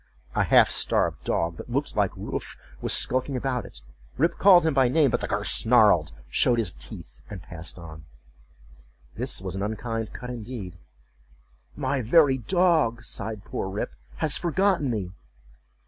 [0.33, 3.83] A half starved dog that looked like Wolf was skulking about it.
[4.17, 8.05] Rip called him by name, but the cur snarled, showed his teeth, and passed on.
[9.13, 15.11] This was an unkind cut indeed—"My very dog," sighed poor Rip, "has forgotten me!"